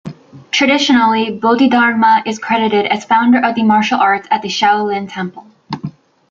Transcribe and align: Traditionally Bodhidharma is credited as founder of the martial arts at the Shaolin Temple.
Traditionally 0.49 1.29
Bodhidharma 1.29 2.23
is 2.25 2.39
credited 2.39 2.87
as 2.87 3.05
founder 3.05 3.39
of 3.39 3.53
the 3.53 3.61
martial 3.61 3.99
arts 3.99 4.27
at 4.31 4.41
the 4.41 4.47
Shaolin 4.47 5.07
Temple. 5.07 5.45